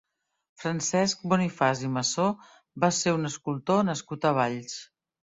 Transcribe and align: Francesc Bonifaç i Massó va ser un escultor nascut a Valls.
Francesc 0.61 1.19
Bonifaç 1.33 1.83
i 1.87 1.89
Massó 1.97 2.25
va 2.85 2.89
ser 3.01 3.13
un 3.17 3.29
escultor 3.29 3.85
nascut 3.91 4.25
a 4.31 4.33
Valls. 4.39 4.73